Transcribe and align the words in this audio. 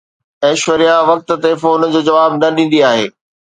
ايشوريا 0.45 0.95
وقت 1.09 1.29
تي 1.43 1.51
فون 1.61 1.81
جو 1.93 2.01
جواب 2.07 2.31
نه 2.41 2.47
ڏيندي 2.55 2.79
آهي 2.89 3.05